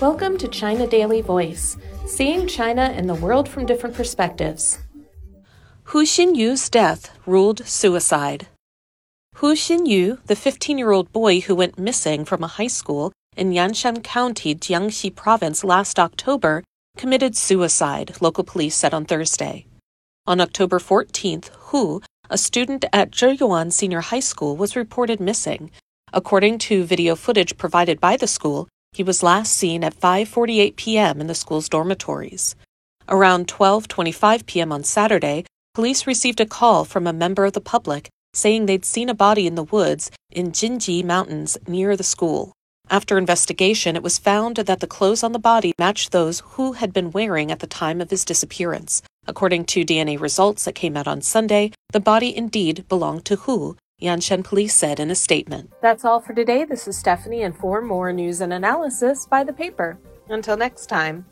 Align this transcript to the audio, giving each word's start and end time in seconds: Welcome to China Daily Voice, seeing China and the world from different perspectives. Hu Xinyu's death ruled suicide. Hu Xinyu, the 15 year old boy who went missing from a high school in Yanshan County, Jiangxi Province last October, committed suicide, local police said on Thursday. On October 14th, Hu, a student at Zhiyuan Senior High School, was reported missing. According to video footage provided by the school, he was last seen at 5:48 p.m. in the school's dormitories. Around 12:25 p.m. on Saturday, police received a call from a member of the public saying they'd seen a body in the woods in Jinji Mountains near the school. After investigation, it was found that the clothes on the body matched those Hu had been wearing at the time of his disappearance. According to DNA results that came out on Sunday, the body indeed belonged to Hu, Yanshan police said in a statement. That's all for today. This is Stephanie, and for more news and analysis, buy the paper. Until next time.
Welcome 0.00 0.38
to 0.38 0.48
China 0.48 0.86
Daily 0.86 1.20
Voice, 1.20 1.76
seeing 2.06 2.46
China 2.46 2.92
and 2.94 3.08
the 3.08 3.14
world 3.14 3.48
from 3.48 3.66
different 3.66 3.94
perspectives. 3.94 4.78
Hu 5.84 6.04
Xinyu's 6.04 6.68
death 6.70 7.16
ruled 7.26 7.66
suicide. 7.66 8.48
Hu 9.36 9.54
Xinyu, 9.54 10.22
the 10.26 10.36
15 10.36 10.78
year 10.78 10.90
old 10.92 11.12
boy 11.12 11.40
who 11.40 11.54
went 11.54 11.78
missing 11.78 12.24
from 12.24 12.42
a 12.42 12.48
high 12.48 12.68
school 12.68 13.12
in 13.36 13.52
Yanshan 13.52 14.02
County, 14.02 14.54
Jiangxi 14.54 15.14
Province 15.14 15.64
last 15.64 15.98
October, 15.98 16.62
committed 16.96 17.36
suicide, 17.36 18.16
local 18.20 18.44
police 18.44 18.74
said 18.74 18.94
on 18.94 19.04
Thursday. 19.04 19.66
On 20.26 20.40
October 20.40 20.78
14th, 20.78 21.48
Hu, 21.70 22.00
a 22.30 22.38
student 22.38 22.84
at 22.92 23.10
Zhiyuan 23.10 23.72
Senior 23.72 24.00
High 24.00 24.20
School, 24.20 24.56
was 24.56 24.76
reported 24.76 25.20
missing. 25.20 25.70
According 26.12 26.58
to 26.58 26.84
video 26.84 27.16
footage 27.16 27.56
provided 27.56 28.00
by 28.00 28.16
the 28.16 28.26
school, 28.26 28.68
he 28.92 29.02
was 29.02 29.22
last 29.22 29.52
seen 29.54 29.82
at 29.82 29.98
5:48 29.98 30.76
p.m. 30.76 31.20
in 31.20 31.26
the 31.26 31.34
school's 31.34 31.68
dormitories. 31.68 32.54
Around 33.08 33.48
12:25 33.48 34.46
p.m. 34.46 34.70
on 34.72 34.84
Saturday, 34.84 35.44
police 35.74 36.06
received 36.06 36.40
a 36.40 36.46
call 36.46 36.84
from 36.84 37.06
a 37.06 37.12
member 37.12 37.44
of 37.44 37.54
the 37.54 37.60
public 37.60 38.08
saying 38.34 38.66
they'd 38.66 38.84
seen 38.84 39.08
a 39.08 39.14
body 39.14 39.46
in 39.46 39.54
the 39.54 39.64
woods 39.64 40.10
in 40.30 40.52
Jinji 40.52 41.04
Mountains 41.04 41.58
near 41.66 41.96
the 41.96 42.04
school. 42.04 42.52
After 42.90 43.16
investigation, 43.16 43.96
it 43.96 44.02
was 44.02 44.18
found 44.18 44.56
that 44.56 44.80
the 44.80 44.86
clothes 44.86 45.22
on 45.22 45.32
the 45.32 45.38
body 45.38 45.72
matched 45.78 46.12
those 46.12 46.40
Hu 46.40 46.72
had 46.72 46.92
been 46.92 47.10
wearing 47.10 47.50
at 47.50 47.60
the 47.60 47.66
time 47.66 48.00
of 48.00 48.10
his 48.10 48.24
disappearance. 48.24 49.02
According 49.26 49.66
to 49.66 49.84
DNA 49.84 50.20
results 50.20 50.64
that 50.64 50.74
came 50.74 50.96
out 50.96 51.06
on 51.06 51.22
Sunday, 51.22 51.70
the 51.92 52.00
body 52.00 52.36
indeed 52.36 52.86
belonged 52.88 53.24
to 53.26 53.36
Hu, 53.36 53.76
Yanshan 54.02 54.42
police 54.42 54.74
said 54.74 54.98
in 54.98 55.10
a 55.10 55.14
statement. 55.14 55.72
That's 55.80 56.04
all 56.04 56.20
for 56.20 56.34
today. 56.34 56.64
This 56.64 56.88
is 56.88 56.96
Stephanie, 56.96 57.42
and 57.42 57.56
for 57.56 57.80
more 57.80 58.12
news 58.12 58.40
and 58.40 58.52
analysis, 58.52 59.26
buy 59.26 59.44
the 59.44 59.52
paper. 59.52 59.98
Until 60.28 60.56
next 60.56 60.86
time. 60.86 61.26